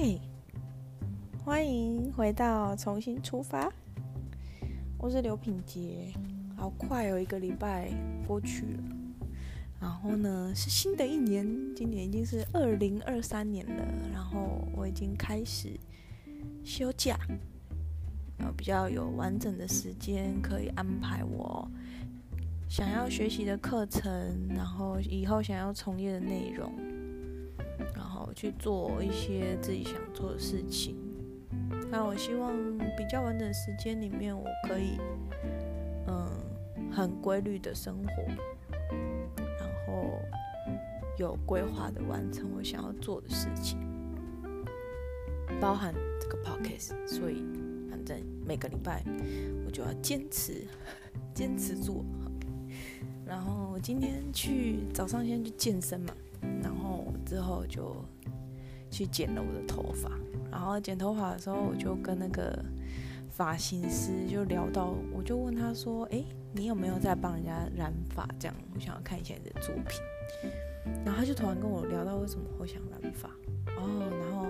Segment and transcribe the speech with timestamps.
[0.00, 0.20] 嗨，
[1.44, 3.68] 欢迎回到重新出发。
[4.96, 6.12] 我是刘品杰，
[6.56, 7.90] 好快哦，一个礼拜
[8.24, 8.82] 过去了。
[9.80, 13.84] 然后呢，是新的一年，今年已经是二零二三年了。
[14.12, 15.70] 然后我已经开始
[16.62, 17.18] 休假，
[18.38, 21.68] 呃，比较有完整的时间可以安排我
[22.68, 24.12] 想要学习的课程，
[24.48, 26.72] 然后以后想要从业的内容。
[27.94, 30.96] 然后去做一些自己想做的事情。
[31.90, 32.52] 那我希望
[32.96, 34.98] 比较完整时间里面，我可以
[36.06, 36.28] 嗯
[36.92, 38.22] 很规律的生活，
[39.36, 40.18] 然后
[41.18, 43.78] 有规划的完成我想要做的事情，
[45.60, 46.92] 包含这个 podcast。
[47.06, 47.42] 所以
[47.90, 49.02] 反正每个礼拜
[49.64, 50.66] 我就要坚持
[51.34, 52.04] 坚持做。
[53.24, 56.14] 然后我今天去早上先去健身嘛，
[56.62, 57.96] 然后之后就。
[58.90, 60.10] 去剪了我的头发，
[60.50, 62.58] 然后剪头发的时候，我就跟那个
[63.28, 68.26] 发型师就聊到，我就问他说：“哎，你有没有在帮人家染发？
[68.38, 70.00] 这样我想要看一下你的作品。”
[71.04, 73.28] 然后他就突然跟我聊到为什么会想染发
[73.76, 74.46] 哦，然后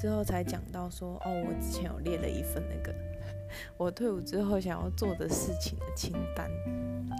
[0.00, 2.94] 之后才讲到说：“哦，我之前有列了一份那个
[3.76, 6.50] 我退伍之后想要做的事情的清单。”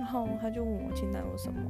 [0.01, 1.61] 然后他就问我清单有什么。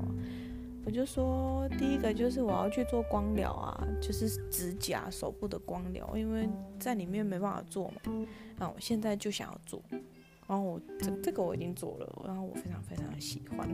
[0.89, 8.27] 我就说，第一个就是我要去做光疗啊，就是指甲、手部的光疗，因为在里面没办法做嘛。
[8.57, 13.69] 那我现在就想要做，然后我这这个我已经做了，然后我非常非常的喜欢。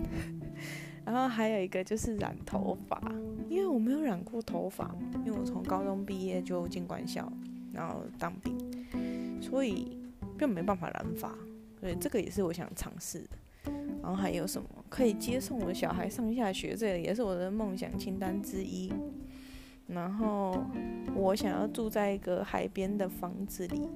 [1.06, 3.00] 然后还有一个就是染头发，
[3.48, 4.92] 因为我没有染过头发，
[5.24, 7.32] 因为我从高中毕业就进官校，
[7.72, 8.58] 然后当兵，
[9.40, 9.96] 所以
[10.36, 11.32] 就没办法染发，
[11.78, 13.72] 所以这个也是我想尝试的。
[14.02, 16.76] 然后还有什么可以接送我小孩上下学？
[16.76, 18.92] 这也是我的梦想清单之一。
[19.88, 20.64] 然后
[21.16, 23.88] 我想要住在一个海边的房子里。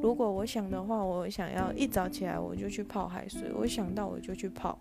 [0.00, 3.52] 如果我想的话，我想要一早起来我就去泡海水。
[3.54, 4.78] 我想到我就去泡，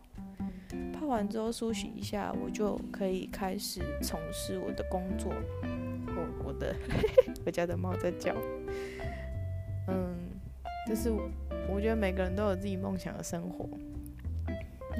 [0.93, 5.33] 泡完之后梳洗一下，我就可以开始从事我的工作。
[6.15, 6.73] 我我的
[7.45, 8.33] 我家的猫在叫。
[9.89, 10.15] 嗯，
[10.87, 11.11] 就是。
[11.69, 13.67] 我觉得每个人都有自己梦想的生活，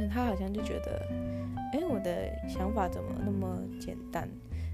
[0.06, 1.02] 他好像就觉得，
[1.74, 4.30] 哎，我的想法怎么那么简单？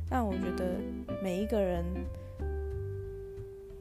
[0.09, 0.79] 但我觉得
[1.21, 1.85] 每一个人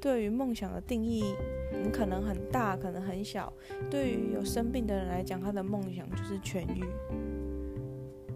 [0.00, 1.34] 对于梦想的定义，
[1.82, 3.52] 你可能很大，可能很小。
[3.90, 6.84] 对于有生病的人来讲，他的梦想就是痊愈。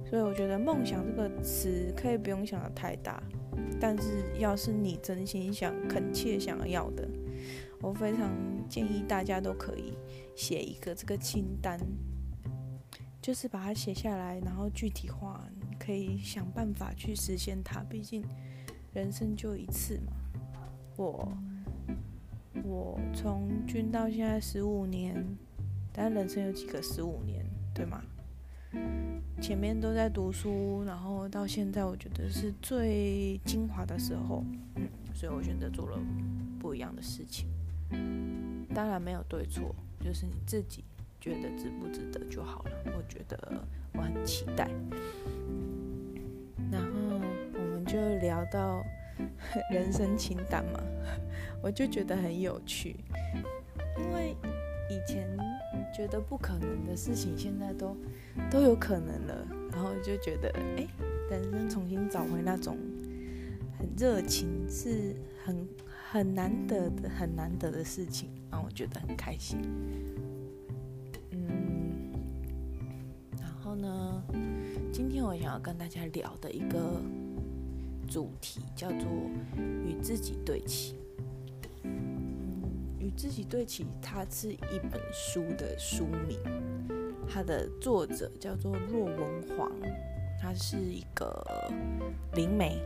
[0.08, 3.22] 所以我觉得梦想这个词可以不用想的太大，
[3.80, 7.08] 但是要是你真心想、恳切想要的。
[7.80, 8.30] 我非常
[8.68, 9.92] 建议大家都可以
[10.34, 11.78] 写一个这个清单，
[13.26, 15.44] 就是把它写下来，然后具体化，
[15.80, 17.80] 可以想办法去实现它。
[17.90, 18.24] 毕竟
[18.94, 20.12] 人生就一次嘛。
[20.94, 21.36] 我
[22.62, 25.26] 我从军到现在十五年，
[25.92, 27.44] 但人生有几个十五年，
[27.74, 28.00] 对吗？
[29.42, 34.44] 前面都在读书，然后到现在，我觉得是最精华的时候，
[34.76, 35.98] 嗯，所以我选择做了
[36.60, 37.48] 不一样的事情。
[38.72, 40.84] 当然没有对错，就是你自己
[41.26, 42.70] 觉得值不值得就好了。
[42.96, 43.36] 我觉得
[43.92, 44.70] 我很期待。
[46.70, 47.20] 然后
[47.52, 48.80] 我们就聊到
[49.72, 50.80] 人生清单嘛，
[51.60, 52.94] 我就觉得很有趣，
[53.98, 54.36] 因为
[54.88, 55.26] 以前
[55.92, 57.96] 觉得不可能的事情，现在都
[58.48, 59.46] 都有可能了。
[59.72, 60.86] 然后就觉得，哎，
[61.28, 62.78] 人生重新找回那种
[63.76, 65.66] 很热情，是很。
[66.08, 69.58] 很难得的、很难得的事情，让我觉得很开心。
[75.26, 77.02] 我想要跟大家聊的一个
[78.08, 79.00] 主题叫做
[79.84, 80.94] “与自己对齐”。
[83.00, 86.38] ，“与自己对齐”它是一本书的书名，
[87.28, 89.72] 它的作者叫做若文煌，
[90.40, 91.44] 他是一个
[92.34, 92.80] 灵媒。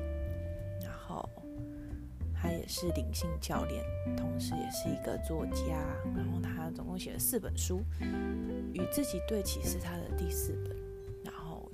[0.82, 1.29] 然后
[2.35, 3.85] 他也是灵性教练，
[4.17, 5.76] 同时也是一个作家。
[6.17, 7.82] 然后他总共写了四本书，
[8.73, 10.80] 《与自己对齐》是他的第四本。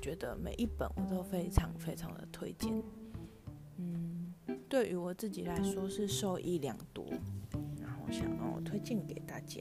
[0.00, 2.82] 觉得每一本我都非常非常的推荐。
[3.76, 4.32] 嗯，
[4.68, 7.06] 对于我自己来说是受益良多。
[7.80, 9.60] 然后想让我推荐给大家。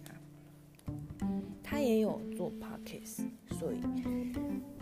[1.64, 3.26] 他也有做 podcast，
[3.60, 3.80] 所以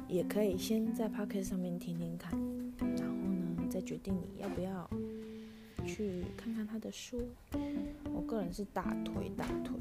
[0.08, 2.32] 也可以先在 podcast 上面听听看，
[2.98, 4.90] 然后呢再决定你要不要。
[5.86, 7.28] 去看看他的书，
[8.14, 9.76] 我个人是大推大推。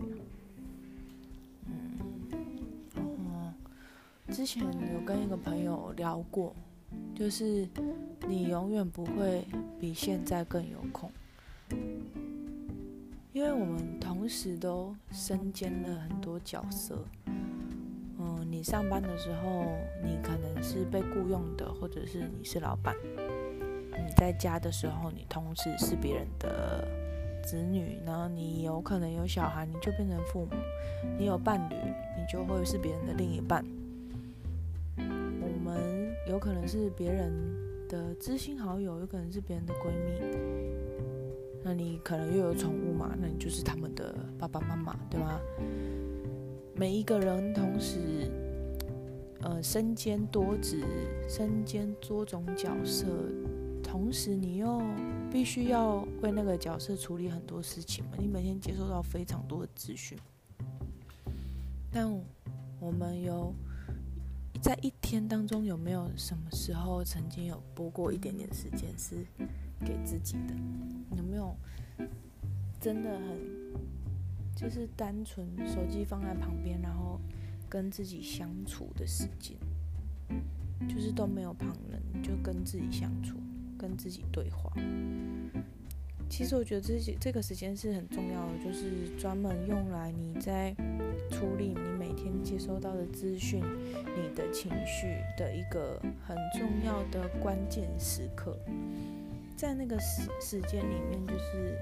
[4.32, 4.64] 之前
[4.94, 6.54] 有跟一个朋友聊过，
[7.14, 7.68] 就是
[8.26, 9.44] 你永远不会
[9.78, 11.12] 比现在更有空，
[13.34, 17.04] 因为我们同时都身兼了很多角色。
[18.18, 19.66] 嗯，你上班的时候，
[20.02, 26.88] 你可能是被雇佣的，或者是你是老板；你在家的时候，你同时是别人的
[27.44, 30.56] 子女，然后你有可能有小孩，你就变成父母；
[31.18, 31.74] 你有伴侣，
[32.16, 33.62] 你就会是别人的另一半。
[36.42, 37.32] 可能是别人
[37.88, 40.10] 的知心好友，有可能是别人的闺蜜。
[41.62, 43.16] 那你可能又有宠物嘛？
[43.16, 45.38] 那你就是他们的爸爸妈妈，对吗？
[46.74, 48.28] 每一个人同时，
[49.42, 50.82] 呃，身兼多职，
[51.28, 53.06] 身兼多种角色，
[53.80, 54.82] 同时你又
[55.30, 58.16] 必须要为那个角色处理很多事情嘛。
[58.18, 60.18] 你每天接收到非常多的资讯，
[61.88, 62.12] 但
[62.80, 63.54] 我们有
[64.62, 69.16] 在一天当中有没有什么时候曾经有播过一点点时间是
[69.84, 70.54] 给自己的？
[71.16, 71.52] 有没有
[72.80, 73.40] 真的很？
[74.54, 77.20] 就是单纯手机放在旁边，然后
[77.68, 79.56] 跟自己相处的时间，
[80.88, 83.36] 就是都没有旁人，就跟自己相处，
[83.76, 84.72] 跟自己对话。
[86.32, 90.74] 其实我觉得这些这个时间是很重要的，就是专门用来你在
[91.30, 93.62] 处理你每天接收到的资讯、
[94.16, 98.58] 你的情绪的一个很重要的关键时刻。
[99.58, 101.78] 在那个时时间里面，就是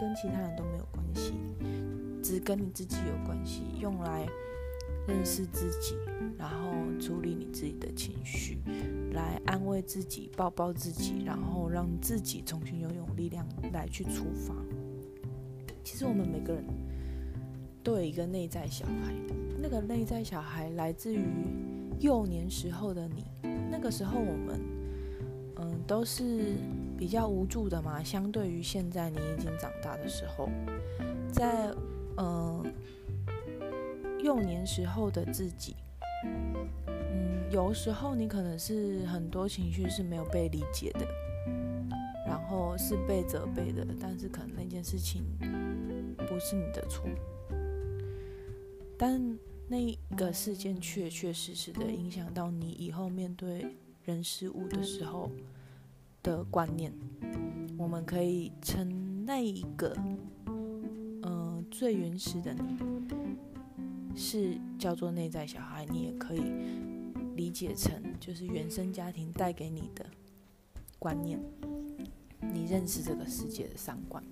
[0.00, 1.34] 跟其他人都没有关系。
[2.20, 4.26] 只跟你自己有关系，用来
[5.08, 5.96] 认识自己，
[6.38, 8.58] 然后处理你自己的情绪，
[9.12, 14.54] 来安慰自己，抱抱自己，然后让自己重新拥有力量来去出发。
[15.82, 16.64] 其实我们每个人
[17.82, 19.14] 都有一个内在小孩，
[19.60, 21.24] 那个内在小孩来自于
[21.98, 23.24] 幼年时候的你。
[23.70, 24.60] 那个时候我们，
[25.56, 26.54] 嗯，都是
[26.96, 30.48] 比较无助的嘛，相对于现在你已经长大的时候，
[31.32, 31.74] 在。
[32.18, 32.62] 嗯，
[34.22, 35.74] 幼年时候的自己，
[36.24, 41.06] 嗯，有时候你可能是很多情绪是没有被理解的，
[42.26, 45.24] 然后是被责备的，但是可能那件事情
[46.16, 47.04] 不是你的错，
[48.96, 49.20] 但
[49.66, 53.74] 那个事件确确实实的影响到你以后面对
[54.04, 55.30] 人事物的时候
[56.22, 56.92] 的观念，
[57.76, 59.96] 我们可以称那一个
[61.24, 61.42] 嗯。
[61.70, 62.76] 最原始的你
[64.14, 66.42] 是叫做内在小孩，你也可以
[67.34, 70.04] 理解成就是原生家庭带给你的
[70.98, 71.40] 观念，
[72.40, 74.22] 你认识这个世界的三观。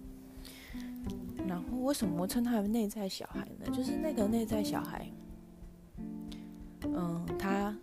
[1.48, 3.66] 然后为什么称他为内在小孩呢？
[3.72, 5.10] 就是那个内在小孩，
[6.82, 7.76] 嗯，他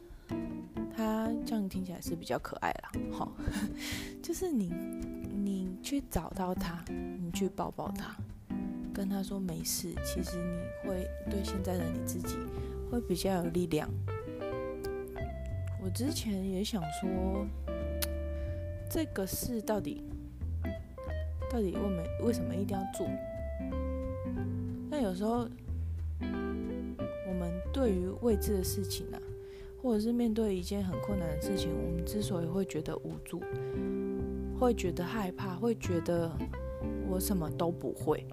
[0.95, 3.31] 他这样听起来是比较可爱啦，好，
[4.21, 4.71] 就是你
[5.33, 8.15] 你去找到他，你去抱抱他。
[8.97, 12.35] 跟他说没事，其实你会对现在的你自己
[12.89, 13.88] 会比较有力量。
[15.79, 17.45] 我之前也想说，
[18.89, 20.01] 这个事到底
[21.47, 23.07] 到底为没为什么一定要做？
[24.89, 25.47] 但有时候
[26.19, 29.21] 我们对于未知的事情啊，
[29.83, 33.39] 或者是面对一件很困难的事情，我们之所以会觉得无助，
[34.59, 36.31] 会觉得害怕，会觉得
[37.07, 38.25] 我什么都不会。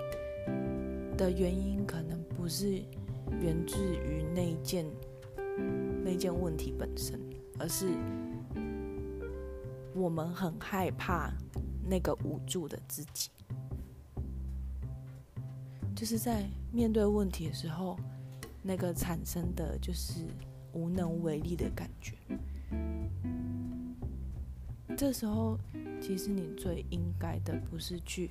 [1.16, 2.83] 的原因可能不是
[3.40, 4.85] 源自于那件
[6.04, 7.21] 那件问题本身，
[7.59, 7.88] 而是
[9.94, 11.33] 我们很害怕
[11.88, 13.30] 那个无助的自己，
[15.94, 17.97] 就是在面对问题的时候，
[18.62, 20.26] 那个产生的就是
[20.73, 22.14] 无能为力的感觉。
[24.97, 25.59] 这时候，
[26.00, 28.30] 其实你最应该的不是去。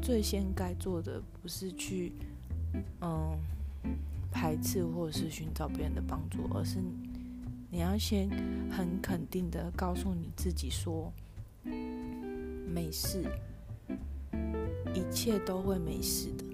[0.00, 2.12] 最先该做的不是去，
[3.00, 3.38] 嗯，
[4.30, 6.78] 排斥或者是寻找别人的帮助，而是
[7.70, 8.28] 你要先
[8.70, 11.12] 很肯定的告诉你自己说，
[11.62, 13.24] 没事，
[14.94, 16.44] 一切都会没事的，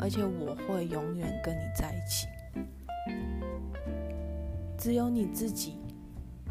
[0.00, 2.26] 而且我会永远跟你在一起。
[4.78, 5.74] 只有你自己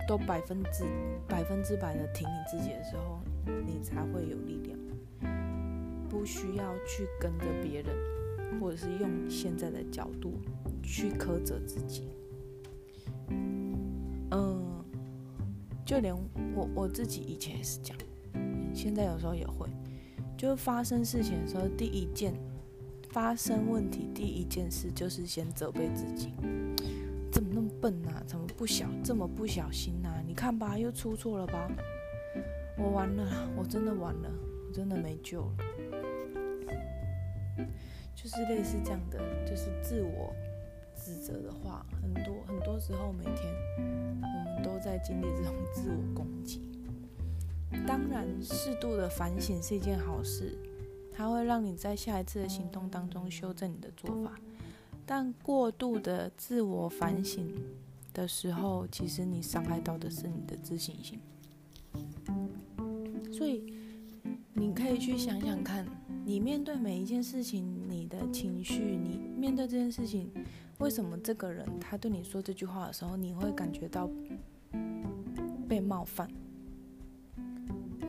[0.07, 0.83] 都百分之
[1.27, 3.19] 百分之百的挺你自己的时候，
[3.65, 4.79] 你才会有力量。
[6.15, 7.93] 不需要去跟着别人，
[8.57, 10.39] 或者是用现在的角度
[10.81, 12.07] 去苛责自己。
[14.31, 14.81] 嗯，
[15.85, 16.15] 就连
[16.55, 17.99] 我我自己以前也是这样，
[18.73, 19.67] 现在有时候也会，
[20.37, 22.33] 就发生事情的时候，第一件
[23.09, 26.31] 发生问题第一件事就是先责备自己，
[27.29, 28.23] 怎么那么笨啊？
[28.25, 30.23] 怎么不小这么不小心啊？
[30.25, 31.69] 你看吧，又出错了吧？
[32.77, 34.31] 我完了，我真的完了，
[34.65, 35.57] 我真的没救了。
[38.25, 40.33] 就是类似这样的，就是自我
[40.97, 46.59] 指责的话，很多很多时候，每天我们都在经历这种自我攻击。
[47.85, 50.57] 当然，适度的反省是一件好事，
[51.13, 54.33] 它会让你在下一次的行动当中修正你的做法。
[55.05, 57.53] 但过度的自我反省
[58.11, 61.19] 的时候，其实你伤害到的是你的自信心。
[63.31, 63.71] 所以，
[64.57, 65.85] 你可以去想想看，
[66.23, 70.31] 你面对每一件事情，你的情绪，你面对这件事情，
[70.77, 74.09] 为什么这个人他对你说这句话的时候，你会感觉到
[75.67, 76.29] 被冒犯？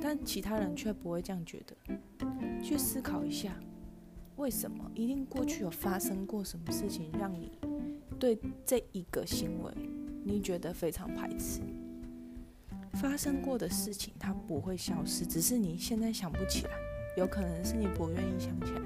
[0.00, 1.98] 但其他人却不会这样觉得。
[2.62, 3.52] 去思考一下，
[4.36, 4.88] 为什么？
[4.94, 7.50] 一定过去有发生过什么事情，让你
[8.20, 9.72] 对这一个行为
[10.22, 11.60] 你觉得非常排斥？
[13.00, 16.70] 发生过的事情它不会消失，只是你现在想不起来，
[17.16, 18.80] 有可能是你不愿意想起来，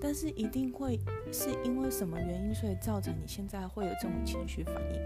[0.00, 0.98] 但是一定会
[1.32, 5.00] 是因为什么原因，所以造成你现在会有这种情绪反应。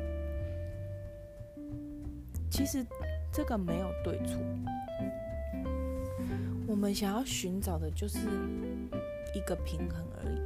[2.50, 2.84] 其实
[3.32, 4.38] 这个没有对错。
[6.66, 8.18] 我们想要寻找的就是
[9.34, 10.38] 一个平衡而已。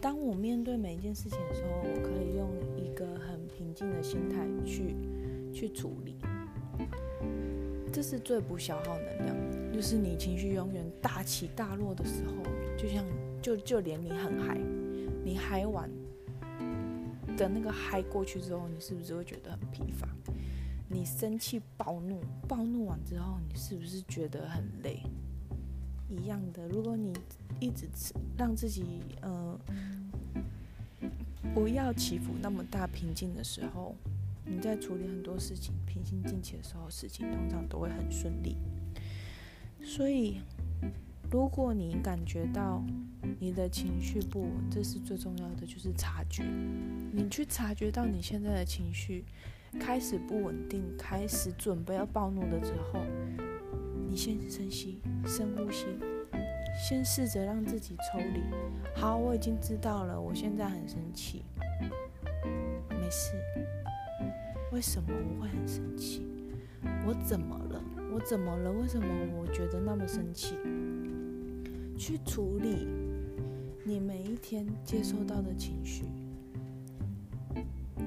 [0.00, 4.94] 当我面对每一件事情的时候，我可以用一个很平静的心态去
[5.52, 6.16] 去处理，
[7.92, 9.36] 这是最不消耗能量。
[9.72, 12.34] 就是你情绪永远大起大落的时候，
[12.76, 13.04] 就像
[13.40, 14.58] 就就连你很嗨，
[15.24, 15.88] 你嗨完
[17.36, 20.08] 的那个嗨过去之后，你是不是会觉得很疲乏？
[20.88, 25.00] 你生气暴怒，暴怒完之后，你是不是觉得很累？
[26.08, 27.12] 一样的，如果你
[27.60, 27.86] 一直
[28.36, 29.60] 让自己呃
[31.54, 33.94] 不要起伏那么大，平静的时候，
[34.48, 38.56] 你在处理很多事情平心静气的时候，事情通常都会很顺利。
[39.82, 40.40] 所以，
[41.30, 42.82] 如果你感觉到
[43.38, 46.42] 你的情绪不稳，这是最重要的，就是察觉。
[47.12, 49.24] 你去察觉到你现在的情绪。
[49.78, 53.00] 开始不稳定，开始准备要暴怒的时候，
[54.08, 55.84] 你先深吸，深呼吸，
[56.74, 58.40] 先试着让自己抽离。
[58.96, 61.44] 好，我已经知道了，我现在很生气，
[62.88, 63.32] 没事。
[64.72, 66.26] 为什么我会很生气？
[67.06, 67.82] 我怎么了？
[68.12, 68.72] 我怎么了？
[68.72, 69.06] 为什么
[69.38, 70.54] 我觉得那么生气？
[71.96, 72.86] 去处理
[73.84, 76.04] 你每一天接收到的情绪，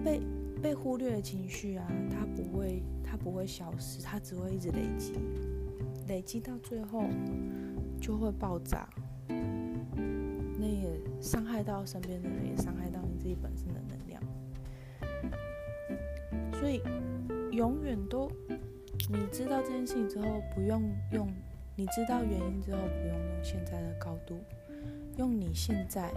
[0.03, 0.21] 被。
[0.61, 5.13] 被忽略的情绪啊，它不会，它不会消失，它只会一直累积，
[6.07, 7.03] 累积到最后
[7.99, 8.87] 就会爆炸。
[9.27, 14.00] 那也伤害到身边的人，也伤害到你自己本身的能量。
[16.61, 16.79] 所以，
[17.51, 18.31] 永远都，
[19.09, 21.27] 你知道这件事情之后，不用用，
[21.75, 24.39] 你知道原因之后，不用用现在的高度，
[25.17, 26.13] 用你现在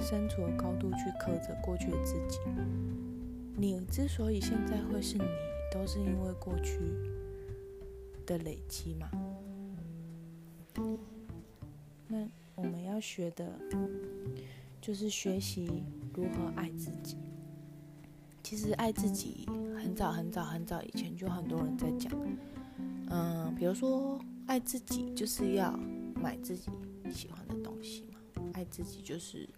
[0.00, 2.38] 身处的高度去刻着过去的自己。
[3.54, 5.24] 你之所以现在会是你，
[5.70, 6.78] 都是因为过去
[8.24, 9.10] 的累积嘛。
[12.08, 13.52] 那我们要学的，
[14.80, 17.18] 就是学习如何爱自己。
[18.48, 19.44] 其实爱自己，
[19.76, 22.12] 很早很早很早以前就很多人在讲。
[23.10, 25.76] 嗯，比如说爱自己就是要
[26.14, 26.70] 买自己
[27.12, 28.20] 喜欢的东西嘛，
[28.52, 29.48] 爱自己就是。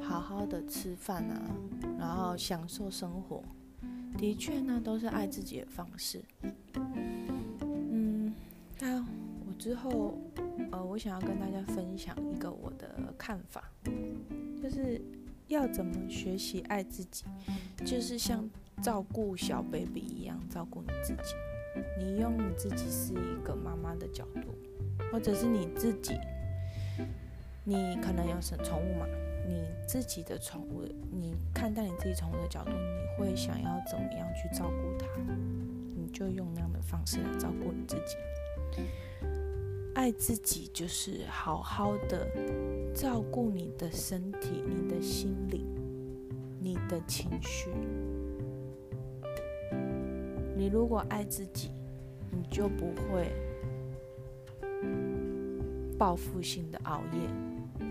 [0.00, 1.42] 好好的吃饭啊，
[1.98, 3.42] 然后享受生活，
[4.16, 6.22] 的确呢，都是爱自己的方式。
[6.84, 8.32] 嗯，
[8.78, 10.16] 那我之后，
[10.70, 13.68] 呃，我想要跟大家分享一个我的看法，
[14.62, 15.02] 就是
[15.52, 17.24] 要怎么学习爱自己，
[17.84, 18.48] 就是像
[18.82, 21.34] 照顾小 baby 一样照顾你自己。
[21.98, 24.54] 你用你自己是一个妈妈的角度，
[25.10, 26.18] 或者是你自己，
[27.64, 29.06] 你可能有宠物嘛？
[29.46, 35.06] 你自己的宠物，你看待你自己宠物的角度，你会想要怎么样去照顾它？
[35.94, 38.16] 你就用那样的方式来照顾你自己。
[39.94, 42.26] 爱自己就是好好的
[42.94, 45.66] 照顾你的身体、你的心灵、
[46.60, 47.70] 你的情绪。
[50.54, 51.70] 你如果爱自己，
[52.30, 53.32] 你就不会
[55.98, 57.86] 报复性的熬夜。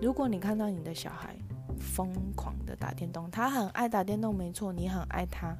[0.00, 1.34] 如果你看到你的小孩
[1.80, 5.56] 疯狂的打电动，他很爱打电动，没错，你很爱他，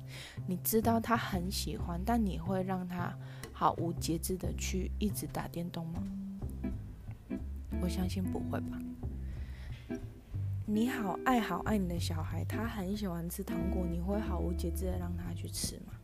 [0.47, 3.13] 你知道他很喜欢，但你会让他
[3.51, 6.03] 毫无节制的去一直打电动吗？
[7.89, 8.79] 我相信不会吧。
[10.67, 15.95] 你好爱好爱你的小孩，他很喜欢吃糖果，你会毫无节制的让他去吃吗？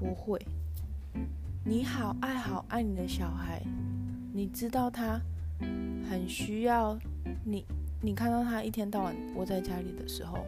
[0.00, 0.44] 不会。
[1.64, 3.62] 你好爱好爱你的小孩，
[4.32, 5.20] 你知道他
[6.10, 6.98] 很需要
[7.44, 7.64] 你。
[8.00, 10.44] 你看到他一天到晚窝在家里的时候，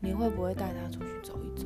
[0.00, 1.64] 你会不会带他出去走一走？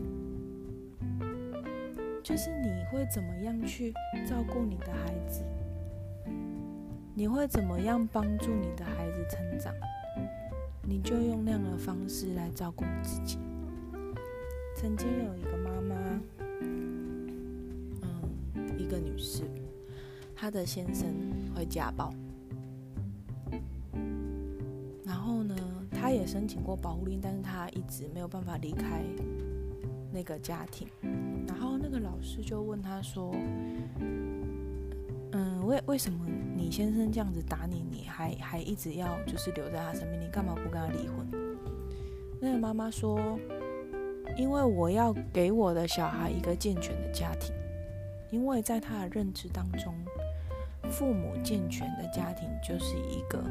[2.22, 3.94] 就是你会怎么样去
[4.28, 5.42] 照顾你的孩子？
[7.18, 9.72] 你会怎么样帮助你的孩子成长？
[10.82, 13.38] 你就用那样的方式来照顾自己。
[14.76, 16.20] 曾经有一个妈妈，
[16.60, 17.26] 嗯，
[18.76, 19.44] 一个女士，
[20.34, 21.06] 她的先生
[21.54, 22.12] 会家暴。
[25.02, 25.56] 然后呢，
[25.90, 29.02] 她也申请过保护令，但是她一直没有办法离开
[30.12, 30.86] 那个家庭。
[31.48, 33.34] 然后那个老师就问她说：“，
[35.66, 40.20] 为为什么你先生这样子打你，你还还一直要就是留在他身边？
[40.20, 41.26] 你干嘛不跟他离婚？”
[42.40, 43.38] 那个妈妈说
[44.36, 47.54] ：“因为我要给我的小孩一个健全的家庭，
[48.30, 49.94] 因为在他的认知当中，
[50.90, 53.42] 父母健全的家庭就是一个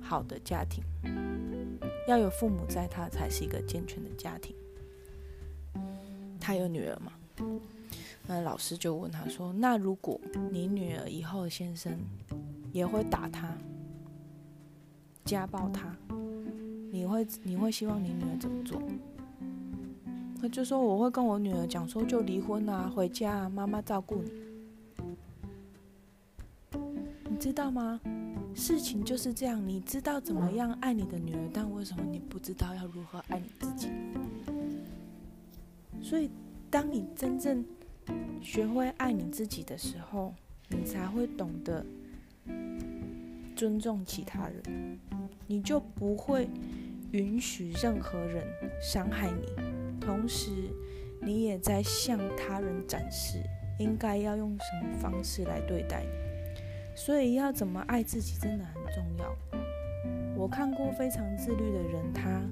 [0.00, 0.82] 好的家庭。”
[2.08, 4.56] 要有父母在，他才是一个健全的家庭。
[6.40, 7.12] 他有女儿吗？
[8.32, 10.20] 那老师就问他说：“那如果
[10.52, 11.92] 你女儿以后的先生
[12.70, 13.52] 也会打她、
[15.24, 15.96] 家暴她，
[16.92, 18.80] 你会你会希望你女儿怎么做？”
[20.40, 24.30] 他就说：“我会跟我女儿讲说，就离婚啊，回家啊，妈妈照顾你。
[27.28, 28.00] 你知道吗？”
[28.54, 33.88] 事情就是这样，你知道怎么样爱你的女儿，但为什么你不知道要如何爱你自己？
[36.00, 36.30] 所以，
[36.70, 37.64] 当你真正
[38.40, 40.34] 学会爱你自己的时候，
[40.68, 41.84] 你才会懂得
[43.54, 44.98] 尊重其他人，
[45.46, 46.48] 你就不会
[47.12, 48.46] 允许任何人
[48.80, 50.50] 伤害你，同时，
[51.20, 53.38] 你也在向他人展示
[53.78, 56.08] 应该要用什么方式来对待你。
[56.96, 59.36] 所以要怎么爱自己真的很重要。
[60.36, 62.42] 我看过非常自律的人，他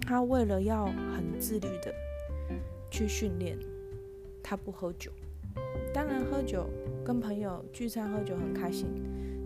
[0.00, 1.92] 他为了要很自律的
[2.90, 3.58] 去训练，
[4.48, 5.10] 他不喝酒。
[5.92, 6.68] 当然喝酒
[7.04, 8.86] 跟朋友聚餐喝酒很开心，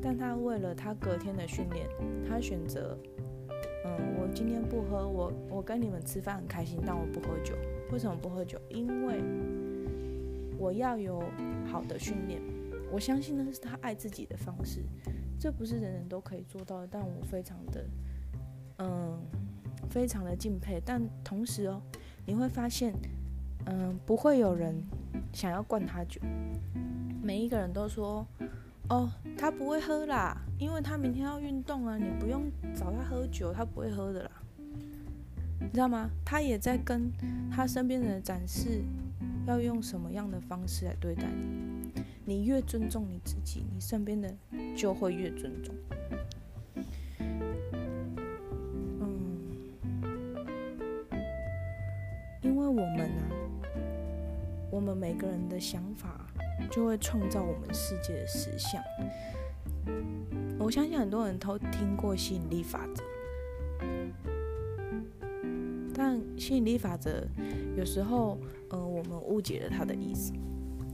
[0.03, 1.89] 但他为了他隔天的训练，
[2.29, 2.99] 他选择，
[3.87, 7.55] 嗯，我今天不喝，我我跟你们吃饭很开心，但我不喝酒。
[7.91, 8.61] 为什么不喝酒？
[8.69, 9.23] 因为
[10.59, 11.23] 我要有
[11.65, 12.43] 好的训练。
[12.93, 14.83] 我相信那是他爱自己的方式，
[15.39, 16.89] 这不是人人都可以做到的。
[16.91, 17.87] 但我非常的，
[18.81, 19.19] 嗯，
[19.89, 20.83] 非常的敬佩。
[20.85, 21.81] 但同时哦，
[22.27, 22.93] 你会发现，
[23.67, 24.75] 嗯，不会有人
[25.33, 26.21] 想要灌他酒。
[27.23, 28.27] 每一个人都说，
[28.89, 34.31] 哦，他不会喝啦，因为他明天要运动啊，你不用找他喝酒，他不会喝的啦。
[35.61, 36.11] 你知道吗？
[36.25, 37.13] 他也在跟
[37.51, 38.83] 他身边的人展示，
[39.47, 42.03] 要用什么样的方式来对待你。
[42.25, 44.33] 你越尊重你自己，你身边的
[44.77, 45.75] 就会越尊重。
[49.01, 49.39] 嗯，
[52.41, 53.30] 因为我们啊，
[54.71, 56.27] 我们每个人的想法
[56.71, 58.83] 就会创造我们世界的实相。
[60.59, 63.03] 我相信很多人都听过吸引力法则，
[65.95, 67.27] 但吸引力法则
[67.77, 70.33] 有时候，呃，我们误解了它的意思。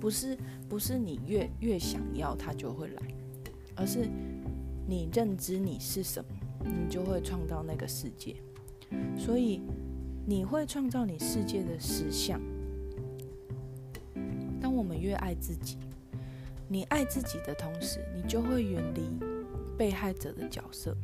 [0.01, 0.37] 不是
[0.69, 3.03] 不是你越越想要它就会来，
[3.75, 4.09] 而是
[4.87, 6.31] 你认知你是什么，
[6.65, 8.37] 你就会创造那个世界。
[9.19, 9.63] 所以
[10.27, 12.41] 你会创造你世界的实相。
[15.07, 15.79] 越爱自己，
[16.67, 19.17] 你爱自己的同时，你就会远离
[19.79, 20.97] 被害者的角色。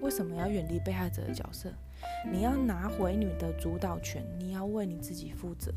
[0.00, 1.72] 为什么要远离被害者的角色？
[2.32, 5.72] 你要拿回你的主导权，你要为你自己负责。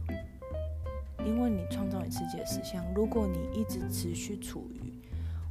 [1.23, 4.99] 因为你创造你世界的实相，如果你一直持续处于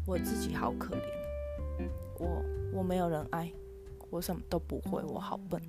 [0.05, 1.89] 我自己好可怜，
[2.19, 2.43] 我
[2.75, 3.51] 我没有人爱，
[4.11, 5.63] 我什么都不会，我好笨，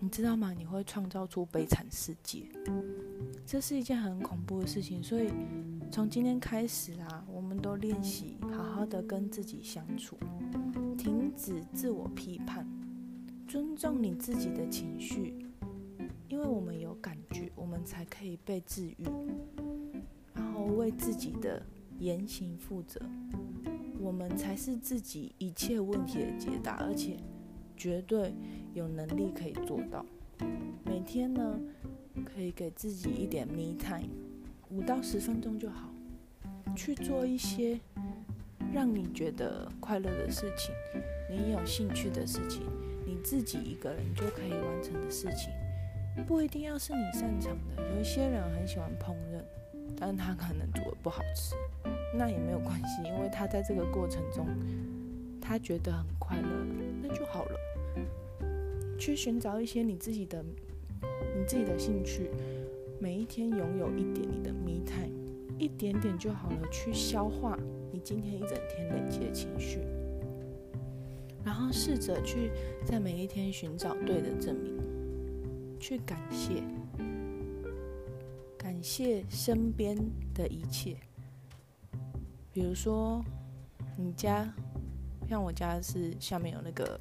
[0.00, 0.52] 你知道吗？
[0.52, 2.46] 你会创造出悲惨世界，
[3.46, 5.02] 这是一件很恐怖的事情。
[5.02, 5.30] 所以
[5.90, 10.16] 从今天开始啊，我们都练习好好的跟自己相处，
[10.96, 12.66] 停止自我批判，
[13.48, 15.34] 尊重你自己的情绪。
[16.28, 19.06] 因为我们有感觉，我们才可以被治愈，
[20.34, 21.64] 然后为自己的
[21.98, 23.00] 言行负责。
[24.00, 27.16] 我们才是自己一切问题的解答，而且
[27.76, 28.34] 绝对
[28.74, 30.04] 有能力可以做到。
[30.84, 31.58] 每天呢，
[32.24, 34.10] 可以给自己一点 me time，
[34.68, 35.90] 五到十分钟就好，
[36.76, 37.78] 去做一些
[38.72, 40.74] 让你觉得快乐的事情，
[41.30, 42.62] 你有兴趣的事情，
[43.06, 45.50] 你自己一个人就可以完成的事情。
[46.26, 47.94] 不一定要是你擅长的。
[47.94, 49.42] 有一些人很喜欢烹饪，
[49.96, 51.54] 但他可能煮的不好吃，
[52.16, 54.46] 那也没有关系，因为他在这个过程中，
[55.40, 56.48] 他觉得很快乐，
[57.02, 57.56] 那就好了。
[58.98, 60.44] 去寻找一些你自己的、
[61.36, 62.30] 你自己的兴趣，
[62.98, 65.12] 每一天拥有一点你的 me time，
[65.58, 66.68] 一点点就好了。
[66.70, 67.58] 去消化
[67.92, 69.80] 你今天一整天累积的情绪，
[71.44, 72.50] 然后试着去
[72.84, 74.78] 在每一天寻找对的证明，
[75.78, 76.62] 去感谢，
[78.56, 79.96] 感谢身边
[80.34, 80.96] 的一切。
[82.52, 83.24] 比如说，
[83.96, 84.48] 你家，
[85.28, 87.00] 像我家是下面有那个。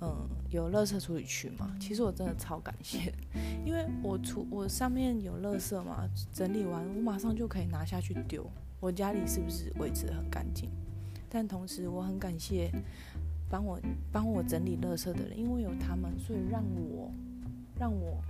[0.00, 1.76] 嗯，有垃圾处理区嘛？
[1.80, 3.12] 其实我真的超感谢，
[3.64, 8.48] 因为我处我上面有垃圾嘛，整理完我马上就可以拿下去丢。
[8.80, 10.70] 我家里是不是维持的很干净？
[11.28, 12.70] 但同时我很感谢
[13.50, 13.80] 帮我
[14.12, 17.10] 帮我整理垃圾的人，因为有他们，所以让我
[17.78, 18.22] 让我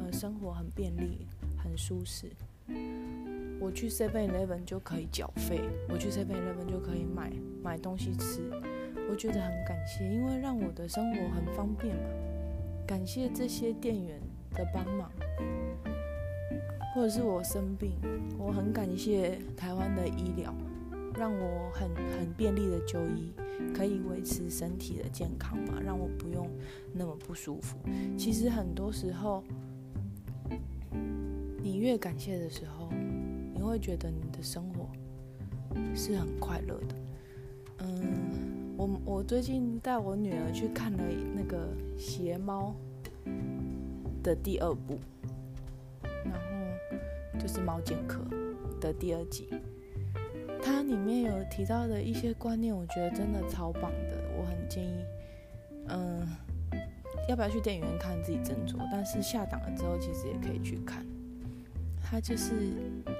[0.00, 2.30] 呃生活很便利，很舒适。
[3.60, 8.48] 我去 Seven Eleven 就可以缴费，我去 Seven Eleven 就可以买买东西吃。
[9.10, 12.02] 我觉得很感谢，因为让我的生活很方便嘛。
[12.86, 14.20] 感谢这些店员
[14.52, 15.10] 的帮忙，
[16.94, 17.92] 或者是我生病，
[18.38, 20.54] 我很感谢台湾的医疗，
[21.18, 23.32] 让我很很便利的就医，
[23.74, 26.48] 可以维持身体的健康嘛，让我不用
[26.92, 27.78] 那么不舒服。
[28.16, 29.42] 其实很多时候，
[31.62, 32.88] 你越感谢的时候，
[33.54, 34.86] 你会觉得你的生活
[35.94, 36.94] 是很快乐的。
[37.80, 38.17] 嗯。
[38.78, 41.02] 我我最近带我女儿去看了
[41.34, 41.66] 那个
[41.98, 42.72] 《邪猫》
[44.22, 45.00] 的第二部，
[46.24, 48.20] 然后就是《猫剑客》
[48.78, 49.48] 的第二集。
[50.62, 54.16] 它里面有提到的一些观念，我觉得真的超棒的。
[54.38, 55.04] 我很建议，
[55.88, 56.24] 嗯，
[57.28, 58.78] 要不要去电影院看自己斟酌。
[58.92, 61.04] 但是下档了之后，其实也可以去看。
[62.00, 62.54] 它就是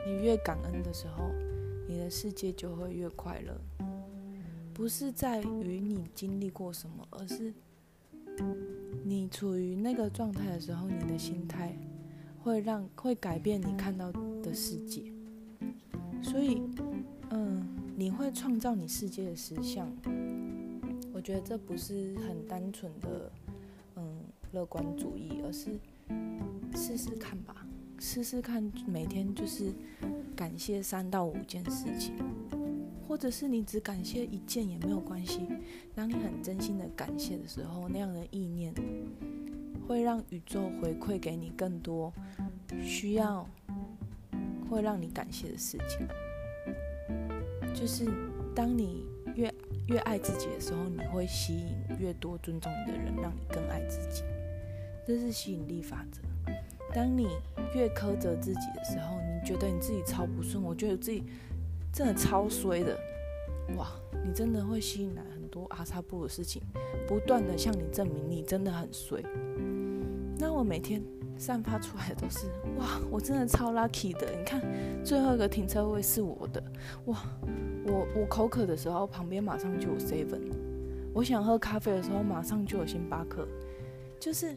[0.06, 1.24] 你越感恩的时候，
[1.88, 3.60] 你的世界就会越快乐。
[4.78, 7.52] 不是在于你经历过什么，而是
[9.02, 11.76] 你处于那个状态的时候，你的心态
[12.44, 15.02] 会让会改变你看到的世界。
[16.22, 16.62] 所以，
[17.30, 19.90] 嗯，你会创造你世界的实相。
[21.12, 23.32] 我觉得这不是很单纯的
[23.96, 24.20] 嗯
[24.52, 25.76] 乐观主义，而是
[26.76, 27.66] 试试看吧，
[27.98, 29.72] 试试看每天就是
[30.36, 32.14] 感谢三到五件事情。
[33.08, 35.48] 或者是你只感谢一件也没有关系。
[35.94, 38.74] 当你很真心的感谢的时候，那样的意念
[39.88, 42.12] 会让宇宙回馈给你更多
[42.82, 43.48] 需要
[44.68, 46.06] 会让你感谢的事情。
[47.74, 48.04] 就是
[48.54, 49.52] 当你越
[49.86, 54.22] 越爱自己的时候，你会吸引越多尊重你的人，让你更爱自己。
[55.06, 56.20] 这是吸引力法则。
[56.92, 57.26] 当你
[57.74, 61.24] 越苛责自己的时候，你觉得你自己超不顺，我觉得自己。
[61.92, 62.98] 真的超衰的，
[63.76, 63.88] 哇！
[64.24, 66.62] 你真的会吸引来很多阿萨布的事情，
[67.06, 69.22] 不断的向你证明你真的很衰。
[70.38, 71.02] 那我每天
[71.36, 72.46] 散发出来的都是，
[72.78, 73.00] 哇！
[73.10, 74.30] 我真的超 lucky 的。
[74.36, 74.62] 你看，
[75.02, 76.62] 最后一个停车位是我的，
[77.06, 77.22] 哇！
[77.86, 80.38] 我我口渴的时候，旁边马上就有 seven；
[81.14, 83.48] 我想喝咖啡的时候，马上就有星巴克。
[84.20, 84.54] 就是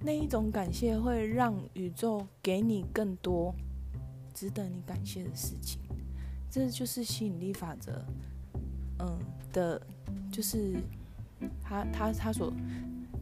[0.00, 3.54] 那一种感谢，会让宇宙给你更多
[4.34, 5.80] 值得你感谢的事情。
[6.54, 8.00] 这就是吸引力法则，
[9.00, 9.18] 嗯
[9.52, 9.82] 的，
[10.30, 10.76] 就是
[11.60, 12.52] 他他他所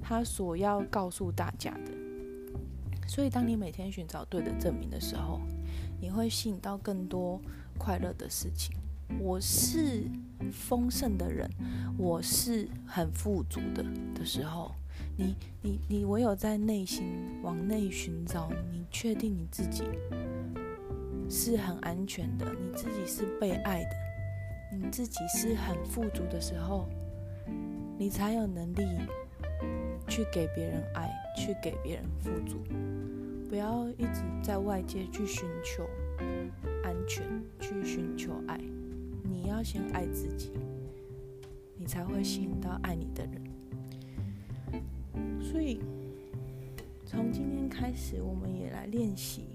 [0.02, 1.92] 他所要告诉大家的。
[3.08, 5.40] 所以，当你每天寻找对的证明的时候，
[5.98, 7.40] 你会吸引到更多
[7.78, 8.76] 快乐的事情。
[9.18, 10.02] 我是
[10.52, 11.50] 丰盛的人，
[11.96, 13.82] 我是很富足的
[14.14, 14.74] 的时候，
[15.16, 17.06] 你你你唯有在内心
[17.42, 19.84] 往内寻找，你确定你自己。
[21.34, 26.86] 是很安全的，你自己是被爱的，你自己是很富足的时候，
[27.98, 28.84] 你才有能力
[30.06, 32.58] 去给别人爱，去给别人富足。
[33.48, 35.88] 不要一直在外界去寻求
[36.84, 37.24] 安全，
[37.58, 38.60] 去寻求爱。
[39.24, 40.52] 你要先爱自己，
[41.78, 43.42] 你才会吸引到爱你的人。
[45.40, 45.80] 所以，
[47.06, 49.46] 从今天开始，我们也来练习。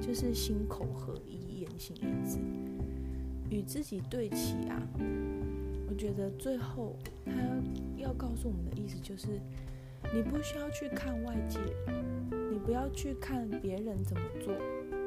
[0.00, 2.38] 就是心口合一，言行一致，
[3.48, 4.80] 与自己对齐啊！
[5.88, 7.32] 我觉得最后他
[7.96, 9.28] 要告诉我们的意思就是，
[10.14, 11.58] 你不需要去看外界，
[12.50, 14.54] 你不要去看别人怎么做，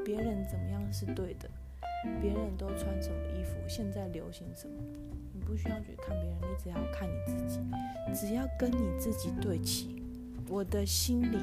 [0.03, 1.49] 别人怎么样是对的，
[2.21, 4.73] 别人都穿什么衣服，现在流行什么，
[5.33, 7.59] 你不需要去看别人，你只要看你自己，
[8.13, 10.03] 只要跟你自己对齐，
[10.49, 11.37] 我的心里。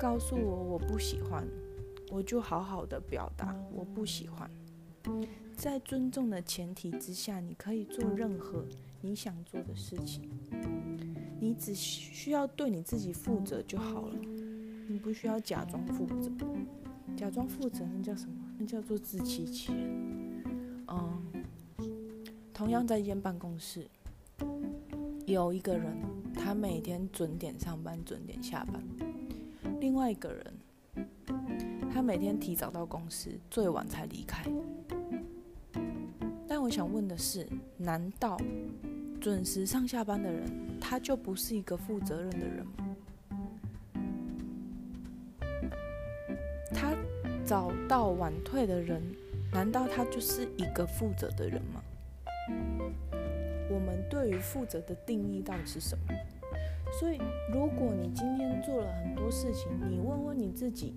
[0.00, 1.46] 告诉我我不喜欢，
[2.12, 4.50] 我就好好的表达我不喜欢。
[5.56, 8.66] 在尊重的前提之下，你可以做任何
[9.00, 10.28] 你想做的事情。
[11.40, 14.18] 你只需要对你自己负责就好了，
[14.88, 16.30] 你不需要假装负责。
[17.16, 18.34] 假装负责那叫什么？
[18.58, 20.44] 那叫做自欺欺人。
[20.88, 21.22] 嗯，
[22.52, 23.86] 同样在一间办公室，
[25.24, 25.96] 有一个人
[26.34, 28.82] 他每天准点上班，准点下班；
[29.80, 30.41] 另外一个人，
[31.92, 34.42] 他每天提早到公司，最晚才离开。
[36.48, 38.38] 但我想问的是，难道
[39.20, 40.50] 准时上下班的人，
[40.80, 42.96] 他就不是一个负责任的人吗？
[46.72, 46.94] 他
[47.44, 49.02] 早到晚退的人，
[49.52, 51.82] 难道他就是一个负责的人吗？
[53.70, 56.04] 我们对于负责的定义到底是什么？
[56.98, 57.18] 所以，
[57.52, 60.94] 如果你今天做了很多事情，你问问你自己，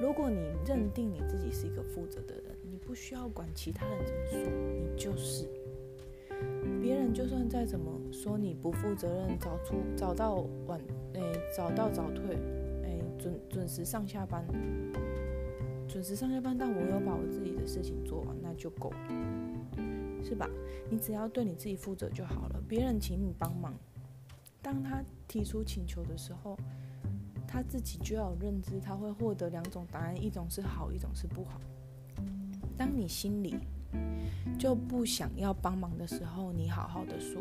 [0.00, 2.44] 如果你认定你自己是一个负责的人。
[2.68, 5.48] 你不需要管其他人怎么说，你就是。
[6.80, 10.80] 别人就算再怎么说你不负责任，早出早到晚，
[11.14, 11.20] 哎，
[11.56, 12.36] 早到早退，
[12.84, 14.44] 哎，准准时上下班，
[15.88, 18.96] 准时上下班，但我有把我自己的事情做完，那就够了，
[20.22, 20.48] 是吧？
[20.90, 22.62] 你只要对你自己负责就好了。
[22.68, 23.74] 别人请你帮忙，
[24.60, 26.58] 当他提出请求的时候，
[27.56, 31.58] 他自己就要有认知，他会获得两种答案，一种是好，一种是不好。
[32.76, 33.56] 当你心里
[34.58, 37.40] 就不想要帮忙的时候，你好好的说，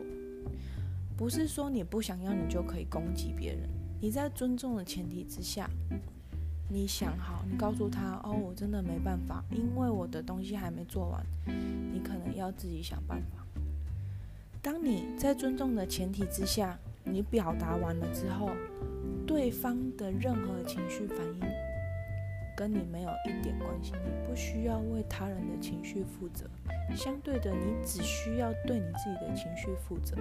[1.17, 3.67] 不是说你不想要你就可以攻击别人。
[3.99, 5.69] 你在尊重的前提之下，
[6.69, 11.25] 你想好，你告诉他哦，我真的没办法，因为我的东西还没做完，
[11.91, 13.45] 你可能要自己想办法。
[14.61, 18.49] 当你在尊重的前提之下，你表达完了之后，
[19.25, 21.41] 对方的任何情绪反应。
[22.57, 26.45] 跟你没有一点关系，你不需要为他人的情绪负责。
[26.95, 30.15] 相对的，你只需要对你自己的情绪负责，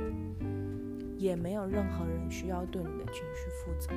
[1.16, 3.90] 也没有任何人需要对你的情绪负责。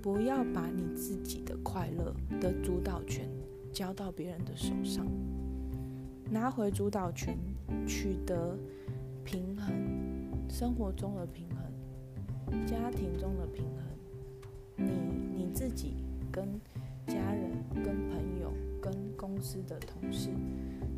[0.00, 3.28] 不要把你自己的快乐的主导权
[3.72, 5.04] 交到别人的手上，
[6.30, 7.36] 拿回主导权，
[7.84, 8.56] 取得
[9.24, 9.74] 平衡，
[10.48, 11.67] 生活中的平衡，
[12.66, 15.94] 家庭中的平衡，你你自己
[16.30, 16.60] 跟。
[17.08, 17.50] 家人、
[17.82, 20.28] 跟朋友、跟公司的同事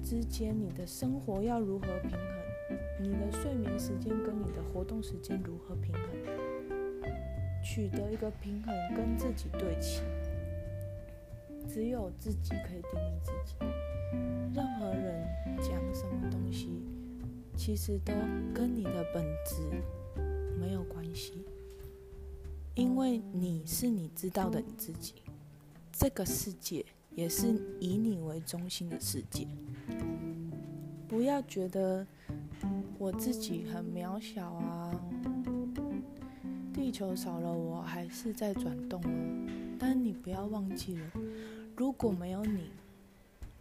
[0.03, 2.79] 之间，你的生活要如何平衡？
[3.01, 7.13] 你的睡眠时间跟你的活动时间如何平衡？
[7.63, 10.03] 取得一个平衡，跟自己对齐。
[11.69, 13.55] 只有自己可以定义自己。
[14.53, 15.25] 任何人
[15.59, 16.83] 讲什么东西，
[17.55, 18.13] 其实都
[18.53, 19.63] 跟你的本质
[20.61, 21.33] 没有关系，
[22.75, 25.15] 因为你是你知道的你自己。
[25.91, 27.49] 这个世界也是
[27.81, 29.49] 以你为中心的世界，
[31.09, 32.07] 不要觉得
[32.99, 34.95] 我自己很渺小啊，
[36.73, 39.11] 地球少了我还是在转动啊。
[39.79, 41.11] 但你不要忘记了，
[41.77, 42.71] 如果没有你，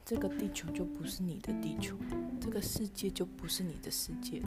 [0.10, 1.96] 这个地球就不是你的地球，
[2.42, 4.42] 这个世界就不是你的世界。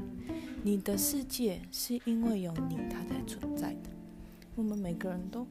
[0.65, 3.91] 你的世界是因为有你，它才存在的。
[4.57, 5.47] 我们每个人都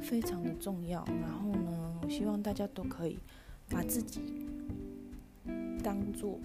[0.00, 3.18] 非常的重要，然后呢，我希望大家都可以
[3.68, 4.20] 把自己
[5.82, 6.38] 当做，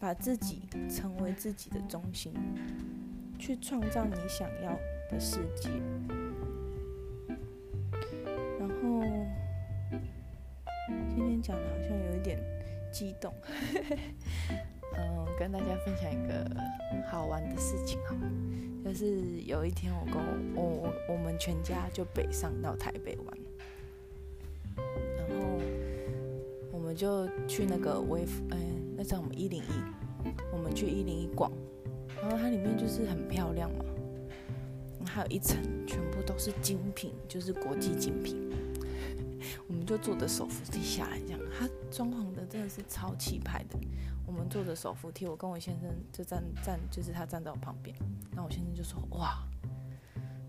[0.00, 2.32] 把自己成为自己的中心，
[3.38, 4.76] 去创造你想要
[5.08, 5.70] 的世界。
[8.58, 9.00] 然后
[11.08, 12.36] 今天讲的好像有一点
[12.94, 13.34] 激动，
[14.96, 16.48] 嗯，跟大家分享一个
[17.10, 18.14] 好玩的事情哈。
[18.84, 20.14] 就是有一天，我跟
[20.54, 23.38] 我我我们全家就北上到台北玩，
[25.16, 25.58] 然后
[26.70, 28.58] 我们就去那个微，哎，
[28.96, 31.50] 那叫我们一零一，我们去一零一逛，
[32.22, 33.84] 然后它里面就是很漂亮嘛，
[35.04, 38.36] 还有一层全部都是精品，就是国际精品，
[39.84, 43.78] 们就坐着手扶梯下来，这样，它装潢的真的是超气派的。
[44.26, 47.94] 我们坐着手扶梯，我跟我先生就站站，就是他站在我旁边。
[48.34, 49.46] 那我先生就说：“哇，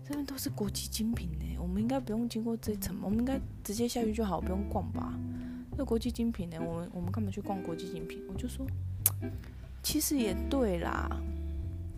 [0.02, 5.12] 这边都是国际精品呢，我们应该不用经过这层，我们应该直接下去就好，不用逛吧？
[5.76, 8.66] 那国际精品呢，我们我们干嘛去逛国际精品？”我就说
[9.84, 11.14] ：“其实也对啦，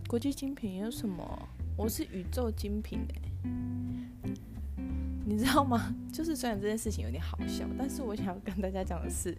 [0.09, 1.47] 国际精品有什么？
[1.77, 3.47] 我是宇宙精品哎，
[5.29, 5.95] 你知道吗？
[6.11, 9.37] 就是虽然这件事情有点好笑，但是我想要跟大家讲的是。”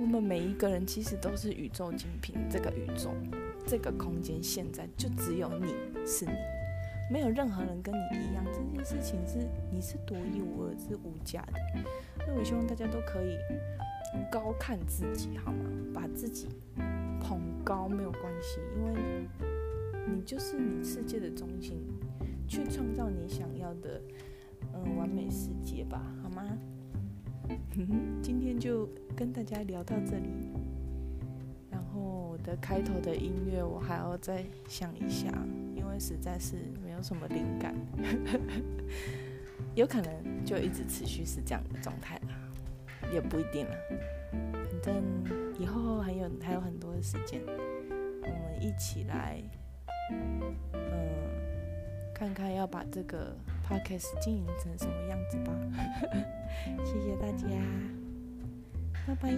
[0.00, 3.10] 我们每一个人其实都是宇宙精品，这个宇宙，
[3.64, 5.72] 这个空间现在就只有你
[6.04, 6.32] 是你，
[7.10, 9.38] 没有任何人跟你一样，这件事情是
[9.70, 11.82] 你是独一无二、是无价的。
[12.24, 13.38] 所以我希望大家都可以
[14.30, 15.64] 高看自己，好吗？
[15.94, 16.48] 把自己
[17.20, 19.00] 捧高没有关系，因为
[20.12, 21.80] 你就是你世界的中心，
[22.52, 23.98] 去创造你想要的
[24.74, 26.46] 嗯完美世界吧，好吗？
[28.20, 28.86] 今天就
[29.16, 30.28] 跟大家聊到这里，
[31.70, 31.98] 然后
[32.32, 35.32] 我的开头的音乐我还要再想一下，
[35.74, 37.74] 因为实在是没有什么灵感，
[39.74, 42.36] 有可能就一直持续是这样的状态啦，
[43.14, 43.74] 也不一定啦。
[44.30, 45.02] 反正
[45.58, 49.42] 以后还有还有很多的时间，我们一起来，
[50.10, 50.54] 嗯，
[52.22, 53.36] 看看要把这个
[53.68, 55.52] podcast 经营成什么样子吧。
[56.84, 57.48] 谢谢大家，
[59.08, 59.32] 拜拜。